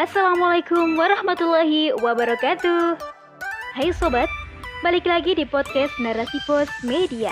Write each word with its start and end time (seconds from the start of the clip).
Assalamualaikum 0.00 0.96
warahmatullahi 0.96 1.92
wabarakatuh. 2.00 2.96
Hai 3.76 3.92
sobat, 3.92 4.32
balik 4.80 5.04
lagi 5.04 5.36
di 5.36 5.44
podcast 5.44 5.92
Narasi 6.00 6.40
Pos 6.48 6.72
Media. 6.80 7.28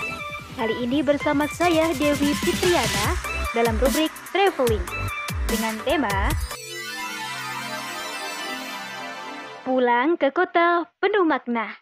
Kali 0.53 0.77
ini 0.85 1.01
bersama 1.01 1.49
saya 1.49 1.89
Dewi 1.97 2.29
Fitriana 2.37 3.17
dalam 3.57 3.73
rubrik 3.81 4.13
Traveling 4.29 4.85
dengan 5.49 5.81
tema 5.81 6.29
Pulang 9.65 10.21
ke 10.21 10.29
Kota 10.29 10.85
Penuh 11.01 11.25
Makna 11.25 11.73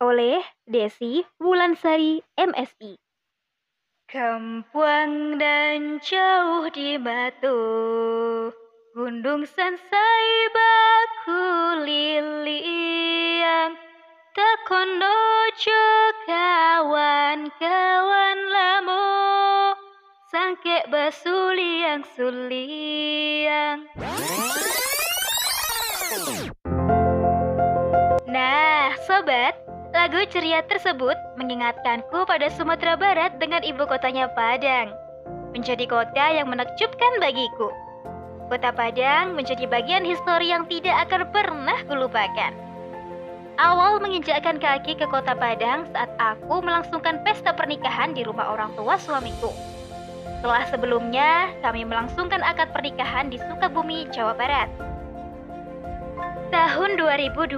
oleh 0.00 0.40
Desi 0.64 1.20
Wulansari 1.36 2.24
MSI. 2.40 2.96
Kampuang 4.08 5.36
dan 5.36 6.00
jauh 6.00 6.64
di 6.72 6.96
batu 6.96 7.60
Gundung 8.90 9.46
sansai 9.46 10.50
baku 10.50 11.46
liliang 11.86 13.78
Takonojo 14.34 15.86
kawan-kawan 16.26 18.38
lamu 18.50 19.06
Sangke 20.34 20.82
basuliang 20.90 22.02
suliang 22.18 23.86
Nah, 28.26 28.90
sobat, 29.06 29.54
lagu 29.94 30.18
ceria 30.34 30.66
tersebut 30.66 31.14
mengingatkanku 31.38 32.26
pada 32.26 32.50
Sumatera 32.50 32.98
Barat 32.98 33.38
dengan 33.38 33.62
ibu 33.62 33.86
kotanya 33.86 34.34
Padang. 34.34 34.90
Menjadi 35.54 35.86
kota 35.86 36.34
yang 36.34 36.50
menakjubkan 36.50 37.22
bagiku. 37.22 37.70
Kota 38.50 38.74
Padang 38.74 39.38
menjadi 39.38 39.62
bagian 39.70 40.02
histori 40.02 40.50
yang 40.50 40.66
tidak 40.66 41.06
akan 41.06 41.22
pernah 41.30 41.78
kulupakan. 41.86 42.50
Awal 43.62 44.02
menginjakkan 44.02 44.58
kaki 44.58 44.98
ke 44.98 45.06
kota 45.06 45.38
Padang 45.38 45.86
saat 45.94 46.10
aku 46.18 46.58
melangsungkan 46.58 47.22
pesta 47.22 47.54
pernikahan 47.54 48.10
di 48.10 48.26
rumah 48.26 48.50
orang 48.50 48.74
tua 48.74 48.98
suamiku. 48.98 49.54
Setelah 50.42 50.66
sebelumnya, 50.66 51.54
kami 51.62 51.86
melangsungkan 51.86 52.42
akad 52.42 52.74
pernikahan 52.74 53.30
di 53.30 53.38
Sukabumi, 53.38 54.10
Jawa 54.10 54.34
Barat. 54.34 54.66
Tahun 56.50 56.90
2002, 56.98 57.54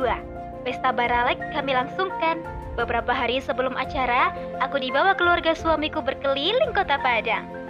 pesta 0.68 0.92
baralek 0.92 1.40
kami 1.56 1.72
langsungkan. 1.72 2.44
Beberapa 2.76 3.16
hari 3.16 3.40
sebelum 3.40 3.80
acara, 3.80 4.36
aku 4.60 4.76
dibawa 4.76 5.16
keluarga 5.16 5.56
suamiku 5.56 6.04
berkeliling 6.04 6.76
kota 6.76 7.00
Padang. 7.00 7.61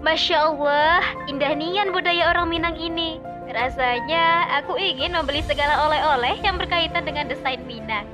Masya 0.00 0.48
Allah, 0.48 1.04
indah 1.28 1.52
nian 1.52 1.92
budaya 1.92 2.32
orang 2.32 2.48
Minang 2.48 2.72
ini. 2.80 3.20
Rasanya 3.52 4.48
aku 4.56 4.80
ingin 4.80 5.12
membeli 5.12 5.44
segala 5.44 5.76
oleh-oleh 5.84 6.40
yang 6.40 6.56
berkaitan 6.56 7.04
dengan 7.04 7.28
desain 7.28 7.60
Minang. 7.68 8.08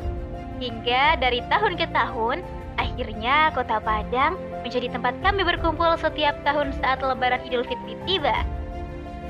Hingga 0.58 1.22
dari 1.22 1.46
tahun 1.46 1.78
ke 1.78 1.86
tahun, 1.94 2.42
akhirnya 2.74 3.54
kota 3.54 3.78
Padang 3.78 4.34
menjadi 4.66 4.90
tempat 4.90 5.14
kami 5.22 5.46
berkumpul 5.46 5.94
setiap 6.02 6.34
tahun 6.42 6.74
saat 6.82 7.06
lebaran 7.06 7.38
Idul 7.46 7.62
Fitri 7.62 7.94
tiba. 8.02 8.34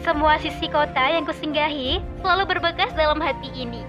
Semua 0.00 0.40
sisi 0.40 0.72
kota 0.72 1.12
yang 1.12 1.28
kusinggahi 1.28 2.00
selalu 2.24 2.56
berbekas 2.56 2.88
dalam 2.96 3.20
hati 3.20 3.52
ini. 3.52 3.84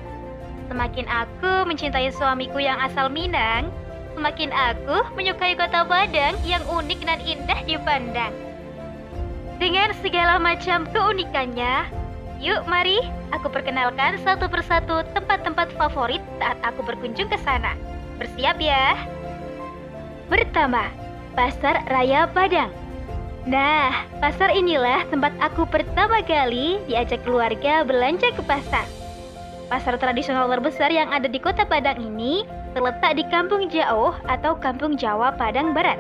Semakin 0.68 1.08
aku 1.08 1.64
mencintai 1.64 2.12
suamiku 2.12 2.60
yang 2.60 2.84
asal 2.84 3.08
Minang, 3.08 3.72
semakin 4.12 4.52
aku 4.52 5.08
menyukai 5.16 5.56
kota 5.56 5.88
Padang 5.88 6.36
yang 6.44 6.68
unik 6.68 7.00
dan 7.08 7.24
indah 7.24 7.64
dipandang. 7.64 8.47
Dengan 9.58 9.90
segala 10.06 10.38
macam 10.38 10.86
keunikannya, 10.94 11.90
yuk 12.38 12.62
mari 12.70 13.02
aku 13.34 13.50
perkenalkan 13.50 14.22
satu 14.22 14.46
persatu 14.46 15.02
tempat-tempat 15.18 15.74
favorit 15.74 16.22
saat 16.38 16.62
aku 16.62 16.86
berkunjung 16.86 17.26
ke 17.26 17.42
sana. 17.42 17.74
Bersiap 18.22 18.62
ya. 18.62 18.94
Pertama, 20.30 20.86
Pasar 21.34 21.82
Raya 21.90 22.30
Padang. 22.30 22.70
Nah, 23.48 24.06
pasar 24.20 24.52
inilah 24.52 25.08
tempat 25.08 25.32
aku 25.40 25.64
pertama 25.66 26.20
kali 26.20 26.84
diajak 26.86 27.24
keluarga 27.24 27.82
belanja 27.82 28.30
ke 28.36 28.44
pasar. 28.44 28.84
Pasar 29.72 29.96
tradisional 29.98 30.52
terbesar 30.52 30.92
yang 30.92 31.10
ada 31.10 31.32
di 31.32 31.40
kota 31.40 31.64
Padang 31.64 31.98
ini 31.98 32.44
terletak 32.76 33.16
di 33.16 33.24
Kampung 33.32 33.72
Jauh 33.72 34.14
atau 34.28 34.54
Kampung 34.60 35.00
Jawa 35.00 35.34
Padang 35.34 35.72
Barat. 35.72 35.96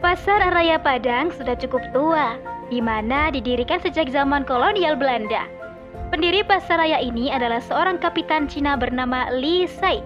Pasar 0.00 0.40
Raya 0.56 0.80
Padang 0.80 1.28
sudah 1.36 1.52
cukup 1.52 1.84
tua, 1.92 2.40
di 2.70 2.78
mana 2.78 3.34
didirikan 3.34 3.82
sejak 3.82 4.08
zaman 4.08 4.46
kolonial 4.46 4.94
Belanda. 4.94 5.44
Pendiri 6.14 6.46
pasar 6.46 6.78
raya 6.78 7.02
ini 7.02 7.30
adalah 7.30 7.58
seorang 7.62 7.98
kapitan 7.98 8.46
Cina 8.46 8.78
bernama 8.78 9.30
Li 9.34 9.66
Sai. 9.66 10.02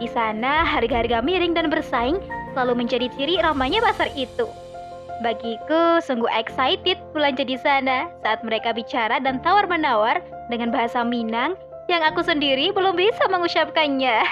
Di 0.00 0.08
sana, 0.08 0.64
harga-harga 0.64 1.20
miring 1.20 1.52
dan 1.52 1.68
bersaing 1.68 2.20
selalu 2.52 2.84
menjadi 2.84 3.08
ciri 3.16 3.40
ramainya 3.40 3.84
pasar 3.84 4.08
itu. 4.16 4.48
Bagiku 5.20 5.98
sungguh 5.98 6.30
excited 6.30 6.96
belanja 7.10 7.42
di 7.42 7.58
sana 7.58 8.06
saat 8.22 8.40
mereka 8.46 8.70
bicara 8.70 9.18
dan 9.18 9.42
tawar-menawar 9.42 10.22
dengan 10.46 10.70
bahasa 10.70 11.02
Minang 11.02 11.58
yang 11.90 12.04
aku 12.06 12.22
sendiri 12.22 12.70
belum 12.70 12.94
bisa 12.94 13.26
mengucapkannya. 13.26 14.22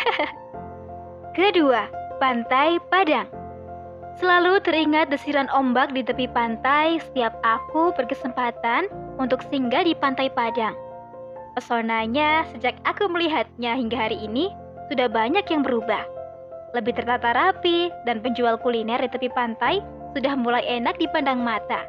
Kedua, 1.36 1.90
Pantai 2.22 2.78
Padang. 2.88 3.35
Selalu 4.16 4.64
teringat 4.64 5.12
desiran 5.12 5.44
ombak 5.52 5.92
di 5.92 6.00
tepi 6.00 6.24
pantai 6.32 6.96
setiap 7.04 7.36
aku 7.44 7.92
berkesempatan 8.00 8.88
untuk 9.20 9.44
singgah 9.52 9.84
di 9.84 9.92
Pantai 9.92 10.32
Padang. 10.32 10.72
Pesonanya 11.52 12.48
sejak 12.48 12.72
aku 12.88 13.12
melihatnya 13.12 13.76
hingga 13.76 14.08
hari 14.08 14.16
ini 14.24 14.48
sudah 14.88 15.12
banyak 15.12 15.44
yang 15.52 15.60
berubah. 15.60 16.00
Lebih 16.72 16.96
tertata 16.96 17.36
rapi 17.36 17.92
dan 18.08 18.24
penjual 18.24 18.56
kuliner 18.56 18.96
di 19.04 19.08
tepi 19.12 19.28
pantai 19.36 19.84
sudah 20.16 20.32
mulai 20.32 20.64
enak 20.64 20.96
dipandang 20.96 21.44
mata. 21.44 21.84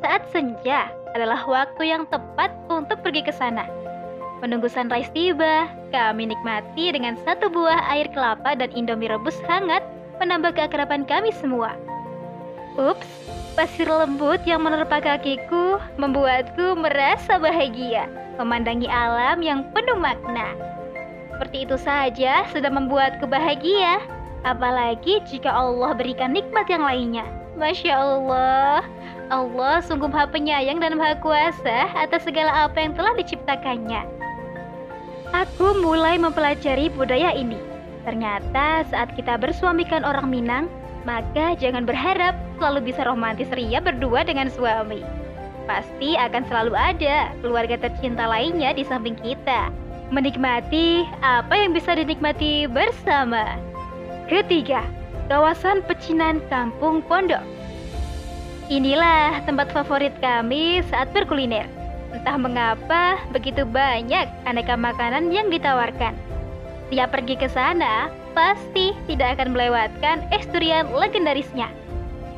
Saat 0.00 0.24
senja 0.32 0.88
adalah 1.12 1.44
waktu 1.44 1.84
yang 1.84 2.08
tepat 2.08 2.48
untuk 2.72 3.04
pergi 3.04 3.28
ke 3.28 3.32
sana. 3.32 3.68
Menunggu 4.40 4.72
sunrise 4.72 5.12
tiba, 5.12 5.68
kami 5.92 6.32
nikmati 6.32 6.96
dengan 6.96 7.16
satu 7.28 7.52
buah 7.52 7.92
air 7.92 8.08
kelapa 8.12 8.56
dan 8.56 8.72
indomie 8.72 9.08
rebus 9.08 9.36
hangat 9.48 9.84
menambah 10.22 10.54
keakraban 10.54 11.06
kami 11.06 11.34
semua. 11.34 11.74
Ups, 12.74 13.06
pasir 13.54 13.86
lembut 13.86 14.42
yang 14.46 14.62
menerpa 14.66 14.98
kakiku 14.98 15.78
membuatku 15.96 16.74
merasa 16.74 17.38
bahagia 17.38 18.10
memandangi 18.36 18.90
alam 18.90 19.40
yang 19.40 19.66
penuh 19.70 19.98
makna. 19.98 20.54
Seperti 21.34 21.66
itu 21.66 21.76
saja 21.78 22.46
sudah 22.50 22.70
membuatku 22.70 23.26
bahagia, 23.26 23.98
apalagi 24.46 25.22
jika 25.26 25.50
Allah 25.50 25.94
berikan 25.94 26.34
nikmat 26.34 26.66
yang 26.70 26.82
lainnya. 26.82 27.26
Masya 27.54 27.94
Allah, 27.94 28.82
Allah 29.30 29.78
sungguh 29.82 30.10
maha 30.10 30.26
penyayang 30.26 30.82
dan 30.82 30.98
maha 30.98 31.14
kuasa 31.22 31.90
atas 31.94 32.26
segala 32.26 32.66
apa 32.66 32.82
yang 32.82 32.94
telah 32.98 33.14
diciptakannya. 33.14 34.02
Aku 35.34 35.82
mulai 35.82 36.18
mempelajari 36.18 36.90
budaya 36.94 37.34
ini. 37.34 37.73
Ternyata 38.04 38.84
saat 38.92 39.16
kita 39.16 39.40
bersuamikan 39.40 40.04
orang 40.04 40.28
Minang, 40.28 40.68
maka 41.08 41.56
jangan 41.56 41.88
berharap 41.88 42.36
selalu 42.60 42.92
bisa 42.92 43.04
romantis 43.04 43.48
ria 43.52 43.80
berdua 43.80 44.24
dengan 44.24 44.48
suami. 44.52 45.00
Pasti 45.64 46.12
akan 46.16 46.44
selalu 46.44 46.72
ada 46.76 47.32
keluarga 47.40 47.80
tercinta 47.80 48.28
lainnya 48.28 48.76
di 48.76 48.84
samping 48.84 49.16
kita 49.24 49.72
menikmati 50.12 51.02
apa 51.24 51.54
yang 51.56 51.72
bisa 51.72 51.96
dinikmati 51.96 52.68
bersama. 52.68 53.56
Ketiga, 54.28 54.84
kawasan 55.32 55.80
pecinan 55.88 56.44
Kampung 56.52 57.00
Pondok. 57.08 57.40
Inilah 58.72 59.44
tempat 59.44 59.72
favorit 59.72 60.12
kami 60.20 60.80
saat 60.88 61.12
berkuliner. 61.12 61.68
Entah 62.14 62.38
mengapa 62.38 63.20
begitu 63.34 63.66
banyak 63.68 64.30
aneka 64.48 64.78
makanan 64.78 65.28
yang 65.34 65.52
ditawarkan. 65.52 66.16
Setiap 66.88 67.16
pergi 67.16 67.34
ke 67.40 67.48
sana, 67.48 68.12
pasti 68.36 68.92
tidak 69.08 69.40
akan 69.40 69.56
melewatkan 69.56 70.20
es 70.34 70.44
durian 70.52 70.90
legendarisnya. 70.92 71.72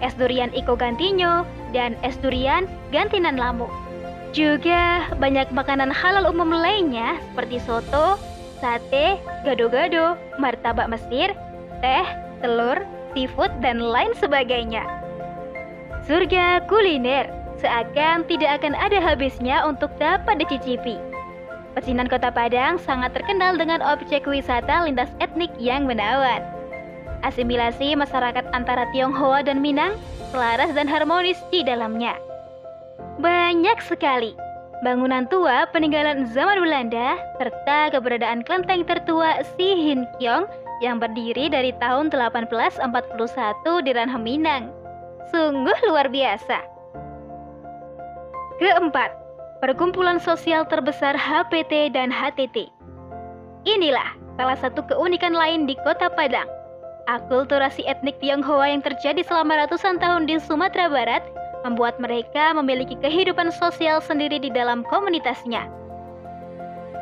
Es 0.04 0.14
durian 0.14 0.52
Iko 0.52 0.76
Gantinyo 0.76 1.42
dan 1.72 1.96
es 2.06 2.14
durian 2.20 2.68
Gantinan 2.92 3.40
Lamu. 3.40 3.66
Juga 4.36 5.08
banyak 5.16 5.48
makanan 5.50 5.88
halal 5.88 6.28
umum 6.28 6.52
lainnya 6.52 7.16
seperti 7.32 7.56
soto, 7.64 8.20
sate, 8.60 9.16
gado-gado, 9.42 10.20
martabak 10.36 10.92
Mesir, 10.92 11.32
teh, 11.80 12.06
telur, 12.44 12.76
seafood, 13.16 13.48
dan 13.64 13.80
lain 13.80 14.12
sebagainya. 14.20 14.84
Surga 16.04 16.62
kuliner 16.68 17.26
seakan 17.56 18.28
tidak 18.28 18.60
akan 18.60 18.76
ada 18.76 19.00
habisnya 19.00 19.64
untuk 19.64 19.88
dapat 19.96 20.44
dicicipi. 20.44 21.15
Pecinan 21.76 22.08
Kota 22.08 22.32
Padang 22.32 22.80
sangat 22.80 23.12
terkenal 23.12 23.60
dengan 23.60 23.84
objek 23.84 24.24
wisata 24.24 24.88
lintas 24.88 25.12
etnik 25.20 25.52
yang 25.60 25.84
menawan. 25.84 26.40
Asimilasi 27.20 27.92
masyarakat 27.92 28.48
antara 28.56 28.88
Tionghoa 28.96 29.44
dan 29.44 29.60
Minang 29.60 29.92
selaras 30.32 30.72
dan 30.72 30.88
harmonis 30.88 31.36
di 31.52 31.60
dalamnya. 31.60 32.16
Banyak 33.20 33.84
sekali. 33.84 34.32
bangunan 34.84 35.24
tua 35.32 35.64
peninggalan 35.72 36.28
zaman 36.36 36.60
Belanda, 36.60 37.16
serta 37.40 37.88
keberadaan 37.96 38.44
kelenteng 38.44 38.84
tertua 38.84 39.40
Si 39.56 39.72
Hin 39.72 40.04
Kyong 40.20 40.44
yang 40.84 41.00
berdiri 41.00 41.48
dari 41.48 41.72
tahun 41.80 42.12
1841 42.12 42.84
di 43.84 43.90
Ranah 43.96 44.20
Minang. 44.20 44.68
Sungguh 45.32 45.80
luar 45.88 46.12
biasa. 46.12 46.60
Keempat, 48.60 49.16
perkumpulan 49.60 50.20
sosial 50.20 50.68
terbesar 50.68 51.16
HPT 51.16 51.96
dan 51.96 52.12
HTT. 52.12 52.68
Inilah 53.64 54.14
salah 54.36 54.58
satu 54.60 54.84
keunikan 54.84 55.32
lain 55.32 55.64
di 55.64 55.74
kota 55.80 56.12
Padang. 56.12 56.46
Akulturasi 57.06 57.86
etnik 57.86 58.18
Tionghoa 58.18 58.66
yang 58.66 58.82
terjadi 58.82 59.22
selama 59.22 59.64
ratusan 59.64 60.02
tahun 60.02 60.26
di 60.26 60.42
Sumatera 60.42 60.90
Barat 60.90 61.22
membuat 61.62 61.96
mereka 62.02 62.50
memiliki 62.52 62.98
kehidupan 62.98 63.54
sosial 63.54 64.02
sendiri 64.02 64.42
di 64.42 64.50
dalam 64.50 64.82
komunitasnya. 64.90 65.70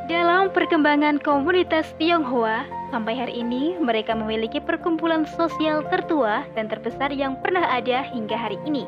Dalam 0.04 0.52
perkembangan 0.52 1.24
komunitas 1.24 1.88
Tionghoa, 1.96 2.68
sampai 2.92 3.16
hari 3.16 3.40
ini 3.40 3.80
mereka 3.80 4.12
memiliki 4.12 4.60
perkumpulan 4.60 5.24
sosial 5.24 5.80
tertua 5.88 6.44
dan 6.52 6.68
terbesar 6.68 7.08
yang 7.08 7.40
pernah 7.40 7.64
ada 7.64 8.04
hingga 8.12 8.36
hari 8.36 8.60
ini. 8.68 8.84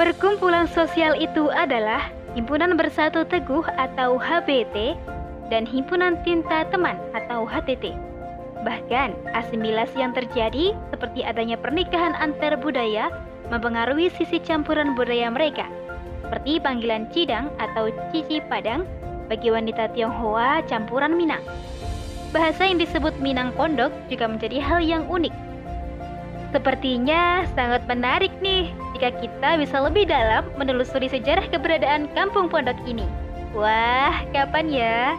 Perkumpulan 0.00 0.66
sosial 0.66 1.14
itu 1.20 1.52
adalah 1.52 2.08
Himpunan 2.34 2.74
Bersatu 2.74 3.22
Teguh 3.22 3.62
atau 3.78 4.18
HBT 4.18 4.98
dan 5.54 5.62
Himpunan 5.62 6.18
Tinta 6.26 6.66
Teman 6.66 6.98
atau 7.14 7.46
HTT. 7.46 7.94
Bahkan, 8.66 9.14
asimilasi 9.38 10.02
yang 10.02 10.10
terjadi 10.18 10.74
seperti 10.90 11.22
adanya 11.22 11.54
pernikahan 11.54 12.10
antar 12.18 12.58
budaya 12.58 13.14
mempengaruhi 13.54 14.10
sisi 14.18 14.42
campuran 14.42 14.98
budaya 14.98 15.30
mereka, 15.30 15.70
seperti 16.26 16.58
panggilan 16.58 17.06
Cidang 17.14 17.54
atau 17.62 17.94
Cici 18.10 18.42
Padang 18.50 18.82
bagi 19.30 19.54
wanita 19.54 19.94
Tionghoa 19.94 20.66
campuran 20.66 21.14
Minang. 21.14 21.46
Bahasa 22.34 22.66
yang 22.66 22.82
disebut 22.82 23.14
Minang 23.22 23.54
Pondok 23.54 23.94
juga 24.10 24.26
menjadi 24.26 24.58
hal 24.58 24.82
yang 24.82 25.06
unik. 25.06 25.30
Sepertinya 26.54 27.42
sangat 27.58 27.82
menarik 27.90 28.30
nih 28.38 28.70
jika 28.94 29.10
kita 29.18 29.58
bisa 29.58 29.82
lebih 29.82 30.06
dalam 30.06 30.46
menelusuri 30.54 31.10
sejarah 31.10 31.50
keberadaan 31.50 32.06
kampung 32.14 32.46
pondok 32.46 32.78
ini. 32.86 33.02
Wah, 33.58 34.22
kapan 34.30 34.70
ya? 34.70 35.18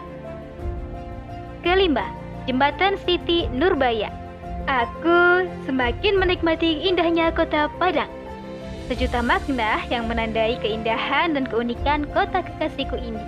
Kelima, 1.60 2.08
Jembatan 2.48 2.96
Siti 3.04 3.52
Nurbaya. 3.52 4.08
Aku 4.64 5.44
semakin 5.68 6.16
menikmati 6.16 6.88
indahnya 6.88 7.28
kota 7.36 7.68
Padang. 7.76 8.08
Sejuta 8.88 9.20
makna 9.20 9.84
yang 9.92 10.08
menandai 10.08 10.56
keindahan 10.64 11.36
dan 11.36 11.44
keunikan 11.44 12.08
kota 12.16 12.40
kekasihku 12.48 12.96
ini. 12.96 13.20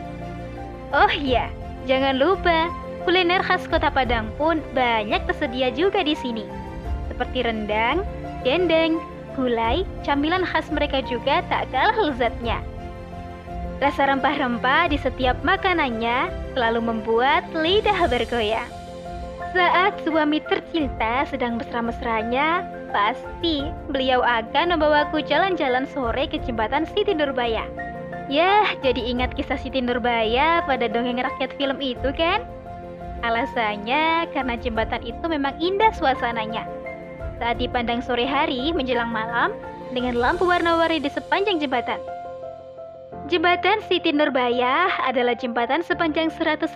Oh 0.97 1.13
iya, 1.13 1.53
jangan 1.85 2.17
lupa 2.17 2.73
kuliner 3.05 3.45
khas 3.45 3.69
kota 3.69 3.93
Padang 3.93 4.33
pun 4.41 4.65
banyak 4.73 5.29
tersedia 5.29 5.69
juga 5.77 6.01
di 6.01 6.17
sini. 6.17 6.68
Seperti 7.19 7.43
rendang, 7.43 8.07
dendeng, 8.47 9.03
gulai, 9.35 9.83
camilan 10.07 10.47
khas 10.47 10.71
mereka 10.71 11.03
juga 11.03 11.43
tak 11.51 11.67
kalah 11.75 11.99
lezatnya. 11.99 12.63
Rasa 13.83 14.07
rempah-rempah 14.07 14.95
di 14.95 15.03
setiap 15.03 15.35
makanannya 15.43 16.31
selalu 16.55 16.79
membuat 16.79 17.43
lidah 17.51 18.07
bergoyang. 18.07 18.71
Saat 19.51 19.99
suami 20.07 20.39
tercinta 20.47 21.27
sedang 21.27 21.59
mesra-mesranya, 21.59 22.63
pasti 22.95 23.67
beliau 23.91 24.23
akan 24.23 24.79
membawaku 24.79 25.19
jalan-jalan 25.27 25.91
sore 25.91 26.31
ke 26.31 26.39
jembatan 26.47 26.87
Siti 26.87 27.19
Nurbaya. 27.19 27.67
Yah, 28.31 28.79
jadi 28.79 29.11
ingat 29.11 29.35
kisah 29.35 29.59
Siti 29.59 29.83
Nurbaya 29.83 30.63
pada 30.63 30.87
dongeng 30.87 31.19
rakyat 31.19 31.51
film 31.59 31.83
itu 31.83 32.15
kan? 32.15 32.47
Alasannya 33.27 34.31
karena 34.31 34.55
jembatan 34.55 35.03
itu 35.03 35.27
memang 35.27 35.59
indah 35.59 35.91
suasananya. 35.91 36.63
Saat 37.39 37.63
dipandang 37.63 38.03
sore 38.03 38.27
hari 38.27 38.75
menjelang 38.75 39.15
malam 39.15 39.55
dengan 39.95 40.19
lampu 40.19 40.43
warna-warni 40.45 40.99
di 40.99 41.11
sepanjang 41.11 41.63
jembatan. 41.63 42.03
Jembatan 43.29 43.85
Siti 43.87 44.11
Nurbaya 44.11 44.89
adalah 45.05 45.37
jembatan 45.37 45.85
sepanjang 45.85 46.33
156 46.33 46.75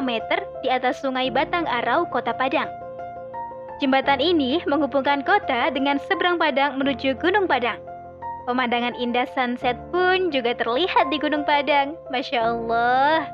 meter 0.00 0.38
di 0.62 0.68
atas 0.70 1.02
Sungai 1.02 1.28
Batang 1.28 1.66
Arau, 1.66 2.06
Kota 2.06 2.30
Padang. 2.30 2.70
Jembatan 3.82 4.22
ini 4.22 4.62
menghubungkan 4.62 5.26
kota 5.26 5.74
dengan 5.74 5.98
seberang 6.06 6.38
Padang 6.38 6.78
menuju 6.78 7.18
Gunung 7.18 7.50
Padang. 7.50 7.82
Pemandangan 8.46 8.94
indah 8.94 9.26
sunset 9.34 9.74
pun 9.90 10.30
juga 10.30 10.54
terlihat 10.54 11.10
di 11.10 11.18
Gunung 11.18 11.42
Padang. 11.42 11.98
Masya 12.14 12.40
Allah. 12.46 13.26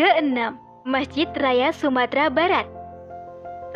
Keenam, 0.00 0.56
Masjid 0.88 1.28
Raya 1.36 1.76
Sumatera 1.76 2.32
Barat. 2.32 2.77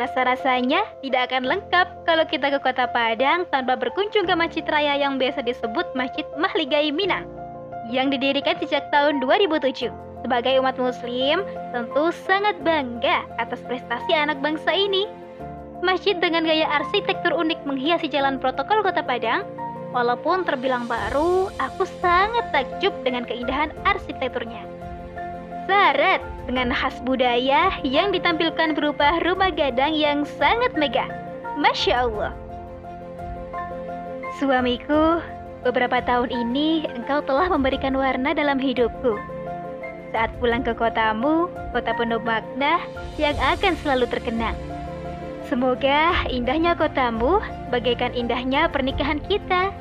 Rasa-rasanya 0.01 0.81
tidak 1.05 1.29
akan 1.29 1.45
lengkap 1.45 1.87
kalau 2.09 2.25
kita 2.25 2.49
ke 2.49 2.59
kota 2.65 2.89
Padang 2.89 3.45
tanpa 3.53 3.77
berkunjung 3.77 4.25
ke 4.25 4.33
Masjid 4.33 4.65
Raya 4.65 4.97
yang 4.97 5.21
biasa 5.21 5.45
disebut 5.45 5.85
Masjid 5.93 6.25
Mahligai 6.33 6.89
Minang 6.89 7.29
yang 7.93 8.09
didirikan 8.09 8.57
sejak 8.57 8.89
tahun 8.89 9.21
2007. 9.21 9.93
Sebagai 10.23 10.55
umat 10.63 10.79
muslim, 10.79 11.43
tentu 11.75 12.09
sangat 12.25 12.55
bangga 12.63 13.27
atas 13.37 13.59
prestasi 13.67 14.15
anak 14.15 14.39
bangsa 14.39 14.71
ini. 14.71 15.05
Masjid 15.83 16.15
dengan 16.15 16.47
gaya 16.47 16.63
arsitektur 16.79 17.35
unik 17.35 17.67
menghiasi 17.67 18.07
jalan 18.07 18.39
protokol 18.39 18.81
kota 18.81 19.03
Padang. 19.03 19.43
Walaupun 19.93 20.41
terbilang 20.41 20.89
baru, 20.89 21.53
aku 21.61 21.85
sangat 22.01 22.49
takjub 22.49 22.95
dengan 23.05 23.29
keindahan 23.29 23.69
arsitekturnya. 23.85 24.65
Syarat 25.63 26.19
dengan 26.49 26.75
khas 26.75 26.99
budaya 27.07 27.71
yang 27.87 28.11
ditampilkan 28.11 28.75
berupa 28.75 29.19
rumah 29.23 29.51
gadang 29.53 29.95
yang 29.95 30.27
sangat 30.27 30.75
megah. 30.75 31.07
Masya 31.55 32.09
Allah. 32.09 32.33
Suamiku 34.41 35.21
Beberapa 35.63 36.03
tahun 36.03 36.27
ini, 36.27 36.83
engkau 36.91 37.23
telah 37.23 37.47
memberikan 37.47 37.95
warna 37.95 38.35
dalam 38.35 38.59
hidupku. 38.59 39.15
Saat 40.11 40.35
pulang 40.43 40.59
ke 40.59 40.75
kotamu, 40.75 41.47
kota 41.71 41.95
penuh 41.95 42.19
makna 42.19 42.83
yang 43.15 43.33
akan 43.39 43.71
selalu 43.79 44.03
terkenang. 44.11 44.59
Semoga 45.47 46.27
indahnya 46.27 46.75
kotamu 46.75 47.39
bagaikan 47.71 48.11
indahnya 48.11 48.67
pernikahan 48.67 49.23
kita. 49.23 49.71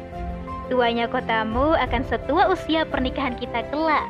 Tuanya 0.71 1.11
kotamu 1.11 1.75
akan 1.75 2.03
setua 2.07 2.55
usia 2.55 2.87
pernikahan 2.87 3.35
kita 3.35 3.67
kelak. 3.75 4.07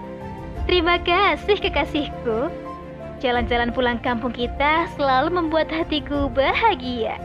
Terima 0.67 0.97
kasih 1.03 1.59
kekasihku. 1.59 2.51
Jalan-jalan 3.23 3.71
pulang 3.71 3.99
kampung 4.03 4.35
kita 4.35 4.91
selalu 4.99 5.31
membuat 5.31 5.71
hatiku 5.71 6.27
bahagia. 6.31 7.19